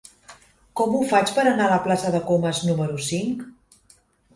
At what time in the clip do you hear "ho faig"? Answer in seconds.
0.95-1.35